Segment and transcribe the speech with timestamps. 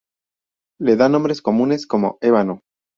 [0.81, 2.61] Le dan nombres comunes como: Ébano.